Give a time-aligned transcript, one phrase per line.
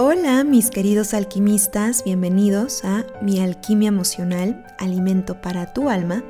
[0.00, 6.22] Hola mis queridos alquimistas, bienvenidos a Mi Alquimia Emocional, Alimento para tu Alma.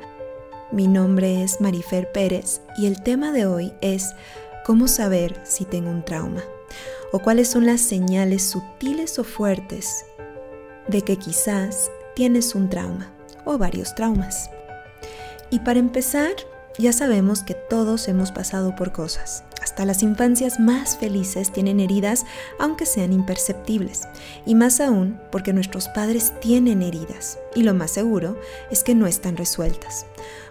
[0.71, 4.15] Mi nombre es Marifer Pérez y el tema de hoy es
[4.65, 6.41] cómo saber si tengo un trauma
[7.11, 10.03] o cuáles son las señales sutiles o fuertes
[10.87, 13.13] de que quizás tienes un trauma
[13.45, 14.49] o varios traumas.
[15.51, 16.31] Y para empezar,
[16.79, 19.43] ya sabemos que todos hemos pasado por cosas
[19.85, 22.25] las infancias más felices tienen heridas
[22.59, 24.07] aunque sean imperceptibles,
[24.45, 28.37] y más aún porque nuestros padres tienen heridas, y lo más seguro
[28.71, 30.05] es que no están resueltas.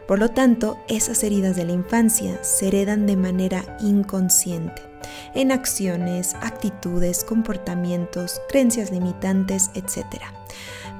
[0.06, 4.80] Por lo tanto, esas heridas de la infancia se heredan de manera inconsciente,
[5.34, 10.22] en acciones, actitudes, comportamientos, creencias limitantes, etc.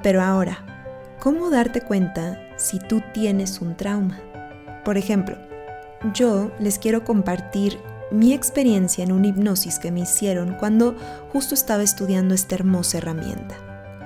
[0.02, 4.20] Pero ahora, ¿cómo darte cuenta si tú tienes un trauma?
[4.84, 5.38] Por ejemplo,
[6.12, 7.80] yo les quiero compartir
[8.10, 10.96] mi experiencia en una hipnosis que me hicieron cuando
[11.32, 13.56] justo estaba estudiando esta hermosa herramienta.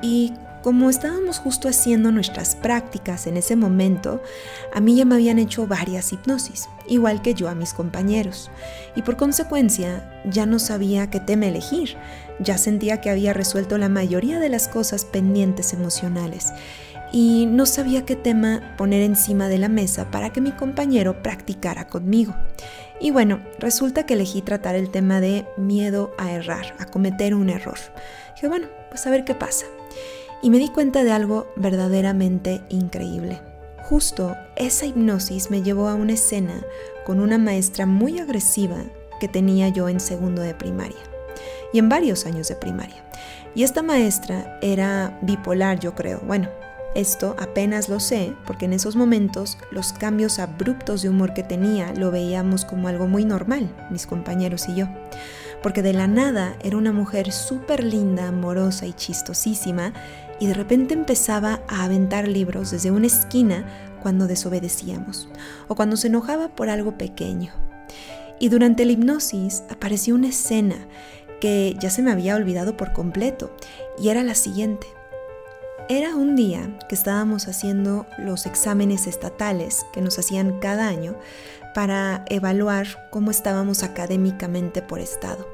[0.03, 0.33] Y
[0.63, 4.23] como estábamos justo haciendo nuestras prácticas en ese momento,
[4.73, 8.49] a mí ya me habían hecho varias hipnosis, igual que yo a mis compañeros,
[8.95, 11.97] y por consecuencia ya no sabía qué tema elegir,
[12.39, 16.53] ya sentía que había resuelto la mayoría de las cosas pendientes emocionales,
[17.13, 21.89] y no sabía qué tema poner encima de la mesa para que mi compañero practicara
[21.89, 22.35] conmigo.
[23.03, 27.50] Y bueno, resulta que elegí tratar el tema de miedo a errar, a cometer un
[27.50, 27.78] error.
[28.36, 29.67] Dije, bueno, pues a ver qué pasa.
[30.41, 33.41] Y me di cuenta de algo verdaderamente increíble.
[33.83, 36.64] Justo esa hipnosis me llevó a una escena
[37.05, 38.78] con una maestra muy agresiva
[39.19, 41.03] que tenía yo en segundo de primaria
[41.73, 43.03] y en varios años de primaria.
[43.56, 46.20] Y esta maestra era bipolar, yo creo.
[46.20, 46.48] Bueno,
[46.95, 51.93] esto apenas lo sé porque en esos momentos los cambios abruptos de humor que tenía
[51.95, 54.89] lo veíamos como algo muy normal, mis compañeros y yo.
[55.63, 59.93] Porque de la nada era una mujer súper linda, amorosa y chistosísima
[60.41, 63.65] y de repente empezaba a aventar libros desde una esquina
[64.03, 65.29] cuando desobedecíamos
[65.69, 67.53] o cuando se enojaba por algo pequeño.
[68.41, 70.77] Y durante la hipnosis apareció una escena
[71.41, 73.55] que ya se me había olvidado por completo
[73.98, 74.86] y era la siguiente.
[75.89, 81.17] Era un día que estábamos haciendo los exámenes estatales que nos hacían cada año
[81.75, 85.48] para evaluar cómo estábamos académicamente por estado.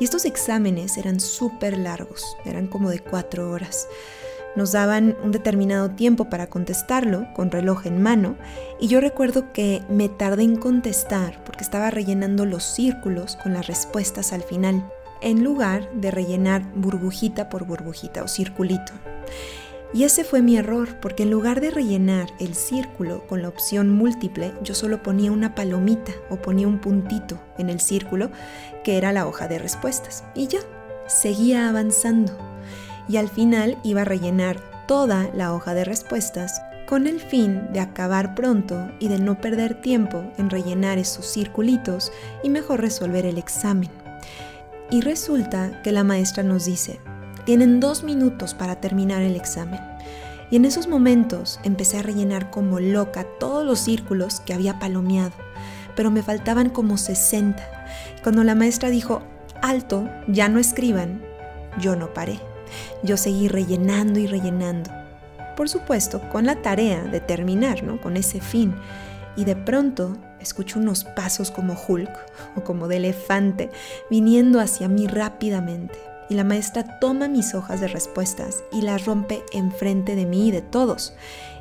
[0.00, 3.86] Y estos exámenes eran súper largos, eran como de cuatro horas.
[4.56, 8.36] Nos daban un determinado tiempo para contestarlo con reloj en mano
[8.80, 13.66] y yo recuerdo que me tardé en contestar porque estaba rellenando los círculos con las
[13.66, 18.92] respuestas al final, en lugar de rellenar burbujita por burbujita o circulito.
[19.96, 23.88] Y ese fue mi error, porque en lugar de rellenar el círculo con la opción
[23.88, 28.30] múltiple, yo solo ponía una palomita o ponía un puntito en el círculo,
[28.84, 30.22] que era la hoja de respuestas.
[30.34, 30.58] Y ya,
[31.06, 32.36] seguía avanzando.
[33.08, 37.80] Y al final iba a rellenar toda la hoja de respuestas con el fin de
[37.80, 42.12] acabar pronto y de no perder tiempo en rellenar esos circulitos
[42.42, 43.88] y mejor resolver el examen.
[44.90, 47.00] Y resulta que la maestra nos dice,
[47.46, 49.80] tienen dos minutos para terminar el examen.
[50.50, 55.32] Y en esos momentos empecé a rellenar como loca todos los círculos que había palomeado,
[55.94, 57.62] pero me faltaban como 60.
[58.22, 59.22] Cuando la maestra dijo,
[59.62, 61.22] alto, ya no escriban,
[61.80, 62.40] yo no paré.
[63.04, 64.90] Yo seguí rellenando y rellenando.
[65.56, 68.00] Por supuesto, con la tarea de terminar, ¿no?
[68.00, 68.74] Con ese fin.
[69.36, 72.10] Y de pronto escucho unos pasos como Hulk
[72.56, 73.70] o como de elefante
[74.10, 79.44] viniendo hacia mí rápidamente y la maestra toma mis hojas de respuestas y las rompe
[79.52, 81.14] enfrente de mí y de todos.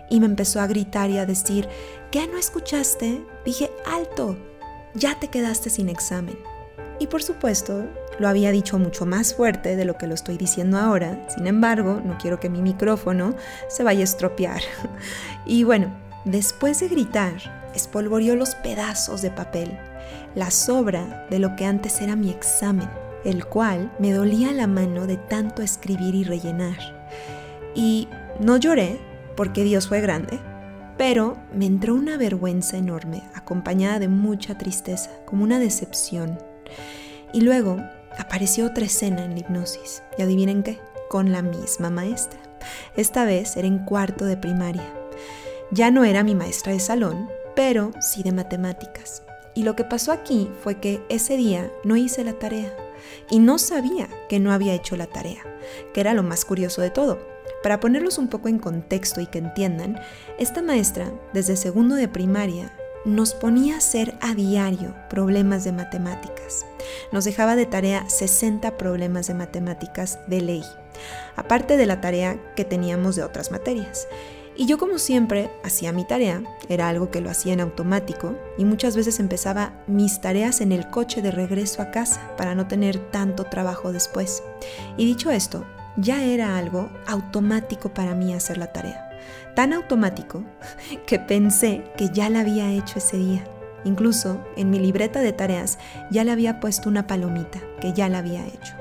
[0.10, 1.68] Y me empezó a gritar y a decir,
[2.12, 3.24] ¿qué no escuchaste?
[3.44, 4.38] Dije, alto,
[4.94, 6.38] ya te quedaste sin examen.
[7.00, 7.86] Y por supuesto,
[8.20, 11.28] lo había dicho mucho más fuerte de lo que lo estoy diciendo ahora.
[11.30, 13.36] Sin embargo, no quiero que mi micrófono
[13.68, 14.62] se vaya a estropear.
[15.48, 15.94] Y bueno,
[16.24, 19.78] después de gritar, espolvoreó los pedazos de papel,
[20.34, 22.90] la sobra de lo que antes era mi examen
[23.26, 26.78] el cual me dolía la mano de tanto escribir y rellenar.
[27.74, 28.08] Y
[28.40, 29.00] no lloré,
[29.36, 30.40] porque Dios fue grande,
[30.98, 36.40] pero me entró una vergüenza enorme, acompañada de mucha tristeza, como una decepción.
[37.34, 37.78] Y luego
[38.18, 40.80] apareció otra escena en la hipnosis, y adivinen qué,
[41.10, 42.40] con la misma maestra.
[42.96, 44.94] Esta vez era en cuarto de primaria.
[45.72, 49.24] Ya no era mi maestra de salón, pero sí de matemáticas.
[49.56, 52.74] Y lo que pasó aquí fue que ese día no hice la tarea
[53.30, 55.42] y no sabía que no había hecho la tarea,
[55.94, 57.20] que era lo más curioso de todo.
[57.64, 60.00] Para ponerlos un poco en contexto y que entiendan,
[60.38, 62.72] esta maestra, desde segundo de primaria,
[63.06, 66.66] nos ponía a hacer a diario problemas de matemáticas.
[67.12, 70.64] Nos dejaba de tarea 60 problemas de matemáticas de ley,
[71.36, 74.08] aparte de la tarea que teníamos de otras materias.
[74.58, 78.64] Y yo como siempre hacía mi tarea, era algo que lo hacía en automático y
[78.64, 82.98] muchas veces empezaba mis tareas en el coche de regreso a casa para no tener
[83.12, 84.44] tanto trabajo después.
[84.96, 85.66] Y dicho esto,
[85.98, 89.10] ya era algo automático para mí hacer la tarea.
[89.56, 90.44] Tan automático
[91.06, 93.44] que pensé que ya la había hecho ese día.
[93.84, 95.80] Incluso en mi libreta de tareas
[96.10, 98.74] ya le había puesto una palomita que ya la había hecho.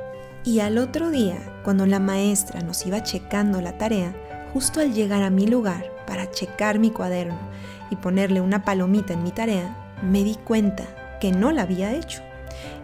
[0.44, 4.15] Y al otro día, cuando la maestra nos iba checando la tarea,
[4.55, 7.37] justo al llegar a mi lugar para checar mi cuaderno
[7.91, 10.85] y ponerle una palomita en mi tarea, me di cuenta
[11.21, 12.23] que no la había hecho.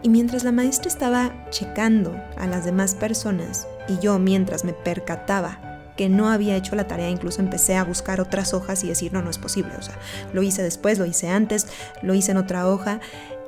[0.03, 5.61] Y mientras la maestra estaba checando a las demás personas y yo mientras me percataba
[5.97, 9.23] que no había hecho la tarea, incluso empecé a buscar otras hojas y decir, no,
[9.23, 9.73] no es posible.
[9.79, 9.95] O sea,
[10.33, 11.69] lo hice después, lo hice antes,
[12.03, 12.99] lo hice en otra hoja.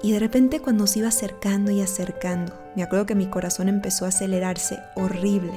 [0.03, 4.05] Y de repente cuando se iba acercando y acercando, me acuerdo que mi corazón empezó
[4.05, 5.53] a acelerarse horrible.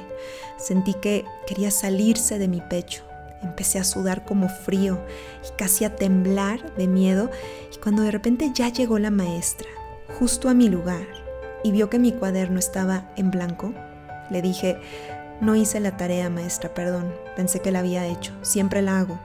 [0.56, 3.02] Sentí que quería salirse de mi pecho.
[3.42, 5.00] Empecé a sudar como frío
[5.44, 7.30] y casi a temblar de miedo.
[7.74, 9.68] Y cuando de repente ya llegó la maestra,
[10.18, 11.06] justo a mi lugar,
[11.64, 13.74] y vio que mi cuaderno estaba en blanco,
[14.30, 14.78] le dije,
[15.40, 17.12] no hice la tarea, maestra, perdón.
[17.34, 18.32] Pensé que la había hecho.
[18.42, 19.18] Siempre la hago.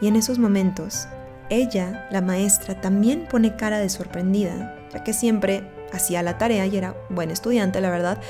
[0.00, 1.06] Y en esos momentos,
[1.50, 5.62] ella, la maestra, también pone cara de sorprendida, ya que siempre
[5.92, 8.20] hacía la tarea y era buen estudiante, la verdad,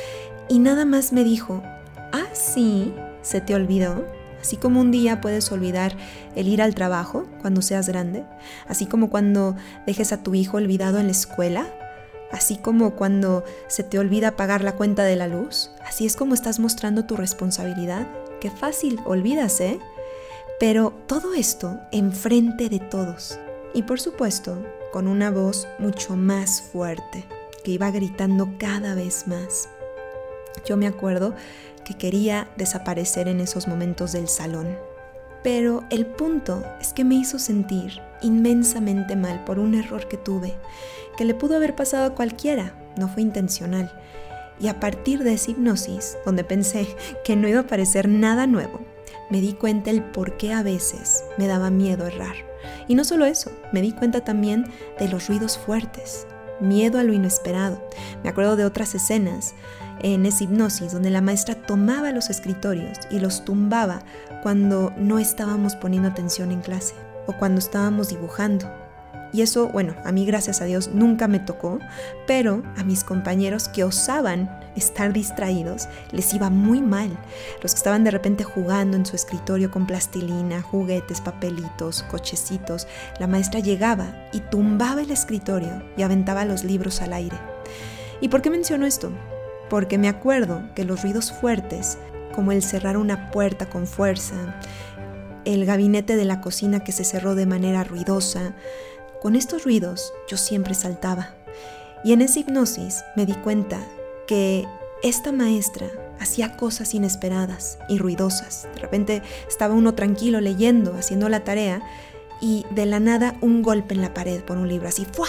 [0.49, 1.62] y nada más me dijo,
[2.12, 4.05] ah, sí, se te olvidó.
[4.40, 5.96] Así como un día puedes olvidar
[6.37, 8.25] el ir al trabajo cuando seas grande,
[8.69, 9.56] así como cuando
[9.87, 11.67] dejes a tu hijo olvidado en la escuela,
[12.31, 16.34] así como cuando se te olvida pagar la cuenta de la luz, así es como
[16.34, 18.06] estás mostrando tu responsabilidad.
[18.40, 19.78] Qué fácil, olvidas, ¿eh?
[20.61, 23.39] Pero todo esto enfrente de todos.
[23.75, 27.25] Y por supuesto, con una voz mucho más fuerte
[27.65, 29.69] que iba gritando cada vez más.
[30.65, 31.35] Yo me acuerdo
[31.85, 34.79] que quería desaparecer en esos momentos del salón.
[35.43, 40.55] Pero el punto es que me hizo sentir inmensamente mal por un error que tuve,
[41.19, 43.93] que le pudo haber pasado a cualquiera, no fue intencional.
[44.61, 46.87] Y a partir de esa hipnosis, donde pensé
[47.25, 48.81] que no iba a parecer nada nuevo,
[49.31, 52.37] me di cuenta el por qué a veces me daba miedo errar.
[52.88, 54.67] Y no solo eso, me di cuenta también
[54.99, 56.26] de los ruidos fuertes,
[56.61, 57.82] miedo a lo inesperado.
[58.23, 59.55] Me acuerdo de otras escenas
[60.00, 64.03] en esa hipnosis donde la maestra tomaba los escritorios y los tumbaba
[64.43, 66.94] cuando no estábamos poniendo atención en clase
[67.27, 68.83] o cuando estábamos dibujando
[69.34, 71.81] y eso, bueno, a mí gracias a Dios nunca me tocó,
[72.25, 77.10] pero a mis compañeros que osaban estar distraídos les iba muy mal.
[77.60, 82.86] Los que estaban de repente jugando en su escritorio con plastilina, juguetes, papelitos, cochecitos,
[83.19, 87.36] la maestra llegaba y tumbaba el escritorio y aventaba los libros al aire.
[88.20, 89.10] ¿Y por qué menciono esto?
[89.69, 91.98] Porque me acuerdo que los ruidos fuertes,
[92.36, 94.60] como el cerrar una puerta con fuerza,
[95.44, 98.54] el gabinete de la cocina que se cerró de manera ruidosa,
[99.25, 101.31] con estos ruidos yo siempre saltaba.
[102.05, 103.81] Y en esa hipnosis me di cuenta
[104.26, 104.67] que
[105.03, 105.87] esta maestra
[106.21, 108.69] hacía cosas inesperadas y ruidosas.
[108.75, 111.81] De repente estaba uno tranquilo leyendo, haciendo la tarea,
[112.43, 115.29] y de la nada un golpe en la pared por un libro, así ¡fua!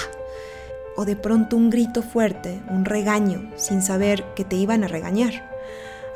[0.97, 5.49] O de pronto un grito fuerte, un regaño, sin saber que te iban a regañar.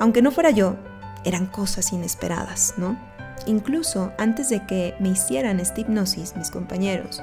[0.02, 0.76] Aunque no fuera yo,
[1.24, 3.00] eran cosas inesperadas, ¿no?
[3.46, 7.22] Incluso antes de que me hicieran esta hipnosis, mis compañeros,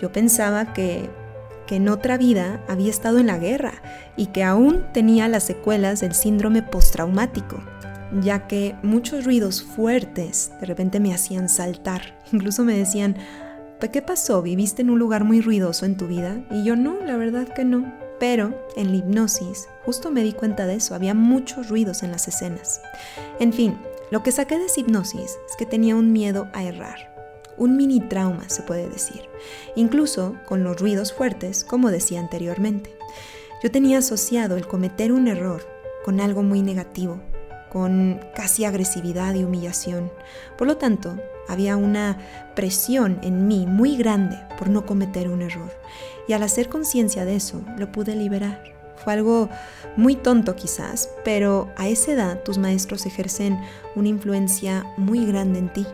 [0.00, 1.08] yo pensaba que,
[1.66, 3.74] que en otra vida había estado en la guerra
[4.16, 7.62] y que aún tenía las secuelas del síndrome postraumático,
[8.20, 12.18] ya que muchos ruidos fuertes de repente me hacían saltar.
[12.32, 13.16] Incluso me decían,
[13.92, 14.42] ¿qué pasó?
[14.42, 16.42] ¿Viviste en un lugar muy ruidoso en tu vida?
[16.50, 17.92] Y yo no, la verdad que no.
[18.18, 22.28] Pero en la hipnosis justo me di cuenta de eso, había muchos ruidos en las
[22.28, 22.80] escenas.
[23.40, 23.76] En fin,
[24.10, 27.13] lo que saqué de esa hipnosis es que tenía un miedo a errar
[27.56, 29.22] un mini trauma, se puede decir,
[29.76, 32.96] incluso con los ruidos fuertes, como decía anteriormente.
[33.62, 35.66] Yo tenía asociado el cometer un error
[36.04, 37.20] con algo muy negativo,
[37.72, 40.12] con casi agresividad y humillación.
[40.56, 41.16] Por lo tanto,
[41.48, 42.18] había una
[42.54, 45.72] presión en mí muy grande por no cometer un error.
[46.28, 48.62] Y al hacer conciencia de eso, lo pude liberar.
[49.02, 49.48] Fue algo
[49.96, 53.58] muy tonto quizás, pero a esa edad tus maestros ejercen
[53.96, 55.86] una influencia muy grande en ti.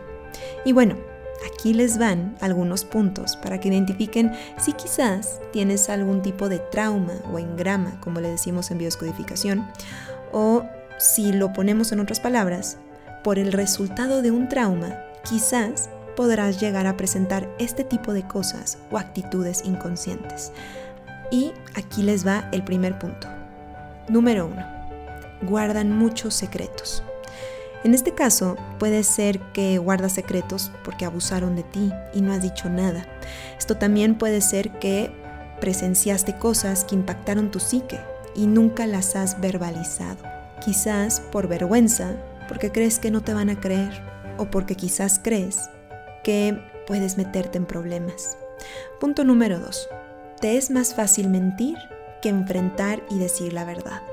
[0.65, 0.97] Y bueno,
[1.45, 7.13] Aquí les van algunos puntos para que identifiquen si quizás tienes algún tipo de trauma
[7.31, 9.67] o engrama, como le decimos en bioscodificación,
[10.31, 10.63] o
[10.97, 12.77] si lo ponemos en otras palabras,
[13.23, 18.77] por el resultado de un trauma, quizás podrás llegar a presentar este tipo de cosas
[18.91, 20.51] o actitudes inconscientes.
[21.31, 23.27] Y aquí les va el primer punto.
[24.09, 24.65] Número 1.
[25.43, 27.03] Guardan muchos secretos.
[27.83, 32.41] En este caso, puede ser que guardas secretos porque abusaron de ti y no has
[32.41, 33.07] dicho nada.
[33.57, 35.11] Esto también puede ser que
[35.59, 37.99] presenciaste cosas que impactaron tu psique
[38.35, 40.23] y nunca las has verbalizado.
[40.63, 42.15] Quizás por vergüenza,
[42.47, 44.03] porque crees que no te van a creer
[44.37, 45.69] o porque quizás crees
[46.23, 48.37] que puedes meterte en problemas.
[48.99, 49.89] Punto número 2.
[50.39, 51.77] Te es más fácil mentir
[52.21, 54.03] que enfrentar y decir la verdad.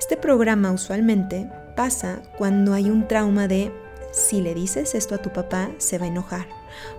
[0.00, 3.72] Este programa usualmente pasa cuando hay un trauma de
[4.12, 6.46] si le dices esto a tu papá se va a enojar.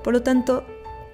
[0.03, 0.65] Por lo tanto,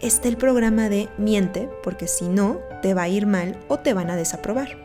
[0.02, 3.94] está el programa de miente porque si no te va a ir mal o te
[3.94, 4.78] van a desaprobar.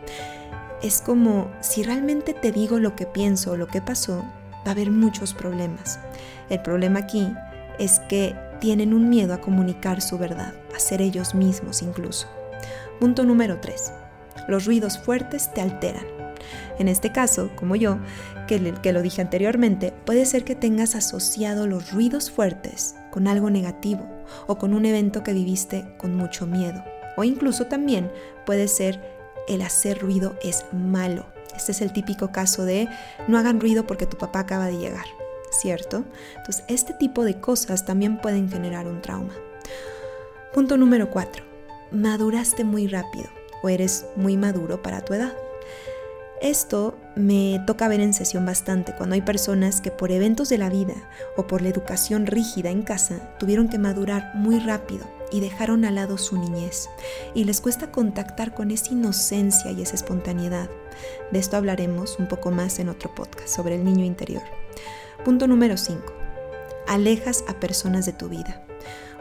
[0.82, 4.70] Es como si realmente te digo lo que pienso o lo que pasó, va a
[4.70, 5.98] haber muchos problemas.
[6.50, 7.32] El problema aquí
[7.78, 12.28] es que tienen un miedo a comunicar su verdad, a ser ellos mismos incluso.
[13.00, 13.92] Punto número 3.
[14.48, 16.15] Los ruidos fuertes te alteran.
[16.78, 17.98] En este caso, como yo,
[18.46, 23.50] que, que lo dije anteriormente, puede ser que tengas asociado los ruidos fuertes con algo
[23.50, 24.06] negativo
[24.46, 26.84] o con un evento que viviste con mucho miedo.
[27.16, 28.10] O incluso también
[28.44, 29.16] puede ser
[29.48, 31.26] el hacer ruido es malo.
[31.56, 32.88] Este es el típico caso de
[33.28, 35.06] no hagan ruido porque tu papá acaba de llegar,
[35.50, 36.04] ¿cierto?
[36.36, 39.34] Entonces, este tipo de cosas también pueden generar un trauma.
[40.52, 41.44] Punto número 4.
[41.92, 43.28] Maduraste muy rápido
[43.62, 45.32] o eres muy maduro para tu edad.
[46.42, 50.68] Esto me toca ver en sesión bastante cuando hay personas que por eventos de la
[50.68, 50.94] vida
[51.36, 55.94] o por la educación rígida en casa tuvieron que madurar muy rápido y dejaron al
[55.94, 56.90] lado su niñez
[57.34, 60.68] y les cuesta contactar con esa inocencia y esa espontaneidad.
[61.32, 64.42] De esto hablaremos un poco más en otro podcast sobre el niño interior.
[65.24, 66.02] Punto número 5.
[66.86, 68.62] Alejas a personas de tu vida.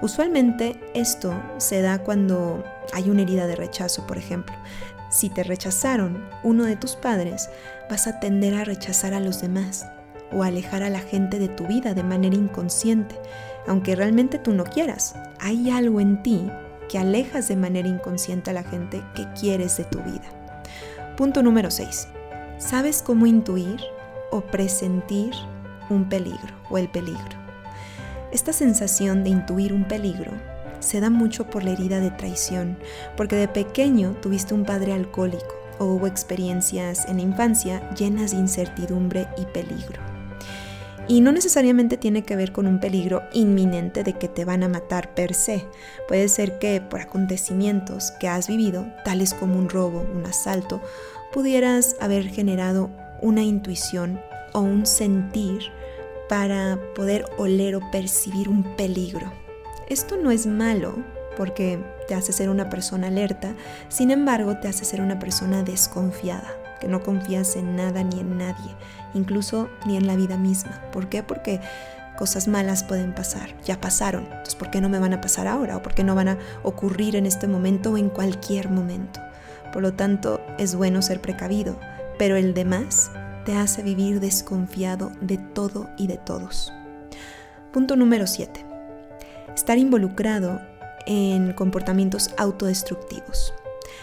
[0.02, 4.54] Usualmente esto se da cuando hay una herida de rechazo, por ejemplo.
[5.10, 7.50] Si te rechazaron uno de tus padres,
[7.90, 9.86] vas a tender a rechazar a los demás
[10.32, 13.16] o alejar a la gente de tu vida de manera inconsciente,
[13.68, 15.16] aunque realmente tú no quieras.
[15.40, 16.50] Hay algo en ti
[16.90, 20.24] que alejas de manera inconsciente a la gente que quieres de tu vida.
[21.16, 22.08] Punto número 6.
[22.58, 23.82] ¿Sabes cómo intuir
[24.32, 25.34] o presentir
[25.90, 27.46] un peligro o el peligro?
[28.32, 30.32] Esta sensación de intuir un peligro
[30.80, 32.78] se da mucho por la herida de traición,
[33.18, 38.38] porque de pequeño tuviste un padre alcohólico o hubo experiencias en la infancia llenas de
[38.38, 40.02] incertidumbre y peligro.
[41.08, 44.70] Y no necesariamente tiene que ver con un peligro inminente de que te van a
[44.70, 45.66] matar per se.
[46.08, 50.82] Puede ser que por acontecimientos que has vivido, tales como un robo, un asalto,
[51.32, 52.90] pudieras haber generado
[53.22, 54.20] una intuición
[54.54, 55.72] o un sentir
[56.28, 59.45] para poder oler o percibir un peligro.
[59.88, 60.96] Esto no es malo
[61.38, 63.54] porque te hace ser una persona alerta,
[63.88, 68.38] sin embargo te hace ser una persona desconfiada, que no confías en nada ni en
[68.38, 68.76] nadie,
[69.14, 70.82] incluso ni en la vida misma.
[70.92, 71.22] ¿Por qué?
[71.22, 71.62] Porque
[72.18, 75.78] cosas malas pueden pasar, ya pasaron, entonces ¿por qué no me van a pasar ahora?
[75.78, 79.20] ¿O por qué no van a ocurrir en este momento o en cualquier momento?
[79.72, 81.80] Por lo tanto, es bueno ser precavido,
[82.18, 83.12] pero el demás
[83.46, 86.74] te hace vivir desconfiado de todo y de todos.
[87.72, 88.75] Punto número 7
[89.56, 90.62] estar involucrado
[91.06, 93.54] en comportamientos autodestructivos.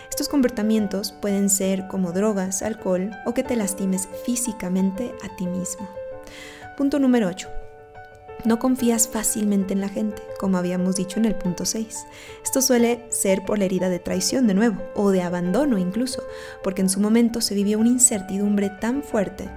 [0.09, 5.89] Estos comportamientos pueden ser como drogas, alcohol o que te lastimes físicamente a ti mismo.
[6.77, 7.49] Punto número 8.
[8.45, 12.07] No confías fácilmente en la gente, como habíamos dicho en el punto 6.
[12.43, 16.25] Esto suele ser por la herida de traición de nuevo, o de abandono incluso,
[16.65, 19.49] porque en su momento se vivió una incertidumbre tan fuerte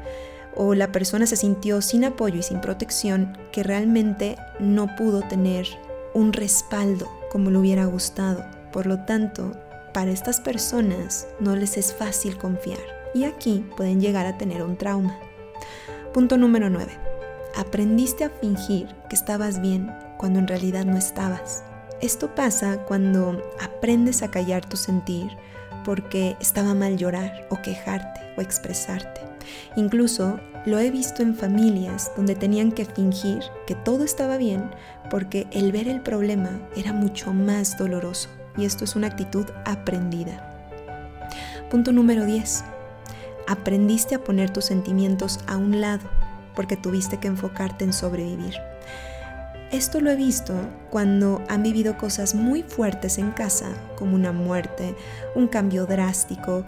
[0.56, 5.68] o la persona se sintió sin apoyo y sin protección que realmente no pudo tener
[6.16, 8.44] un respaldo como le hubiera gustado.
[8.72, 9.52] Por lo tanto,
[9.94, 12.80] para estas personas no les es fácil confiar
[13.14, 15.20] y aquí pueden llegar a tener un trauma.
[16.14, 16.92] Punto número 9.
[17.58, 21.64] Aprendiste a fingir que estabas bien cuando en realidad no estabas.
[22.02, 25.30] Esto pasa cuando aprendes a callar tu sentir
[25.84, 29.22] porque estaba mal llorar o quejarte o expresarte.
[29.76, 34.72] Incluso lo he visto en familias donde tenían que fingir que todo estaba bien
[35.10, 40.52] porque el ver el problema era mucho más doloroso y esto es una actitud aprendida.
[41.70, 42.64] Punto número 10.
[43.48, 46.10] Aprendiste a poner tus sentimientos a un lado
[46.56, 48.56] porque tuviste que enfocarte en sobrevivir.
[49.72, 50.54] Esto lo he visto
[50.90, 53.68] cuando han vivido cosas muy fuertes en casa,
[53.98, 54.96] como una muerte,
[55.36, 56.66] un cambio drástico,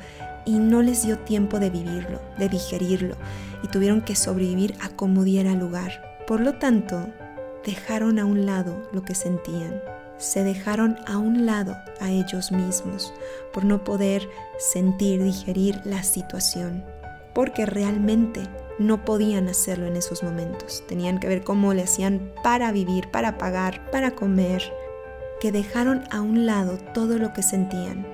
[0.48, 3.16] y no les dio tiempo de vivirlo, de digerirlo,
[3.64, 6.24] y tuvieron que sobrevivir a como diera lugar.
[6.26, 7.10] Por lo tanto,
[7.66, 9.82] dejaron a un lado lo que sentían.
[10.18, 13.14] Se dejaron a un lado a ellos mismos
[13.54, 14.28] por no poder
[14.58, 16.84] sentir, digerir la situación,
[17.36, 18.42] porque realmente
[18.80, 20.82] no podían hacerlo en esos momentos.
[20.88, 24.64] Tenían que ver cómo le hacían para vivir, para pagar, para comer,
[25.42, 28.08] que dejaron a un lado todo lo que sentían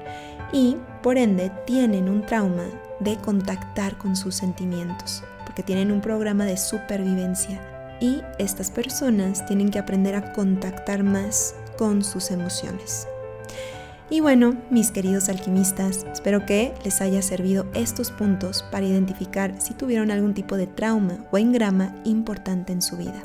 [0.54, 2.66] y por ende tienen un trauma
[3.00, 7.60] de contactar con sus sentimientos, porque tienen un programa de supervivencia
[8.00, 13.08] y estas personas tienen que aprender a contactar más con sus emociones.
[14.10, 19.74] Y bueno, mis queridos alquimistas, espero que les haya servido estos puntos para identificar si
[19.74, 23.24] tuvieron algún tipo de trauma o engrama importante en su vida.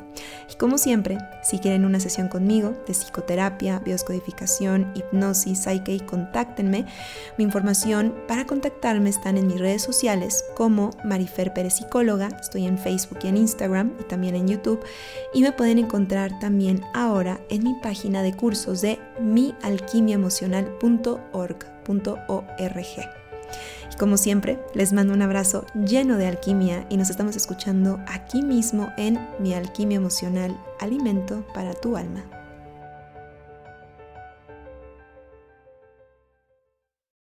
[0.51, 6.85] Y como siempre, si quieren una sesión conmigo de psicoterapia, bioscodificación, hipnosis, psyche, contáctenme.
[7.37, 12.29] Mi información para contactarme están en mis redes sociales como Marifer Pérez Psicóloga.
[12.39, 14.83] Estoy en Facebook y en Instagram y también en YouTube.
[15.33, 18.97] Y me pueden encontrar también ahora en mi página de cursos de
[20.69, 23.09] mialquimiaemocional.org.
[23.91, 28.41] Y como siempre, les mando un abrazo lleno de alquimia y nos estamos escuchando aquí
[28.41, 32.38] mismo en Mi Alquimia Emocional, Alimento para tu Alma.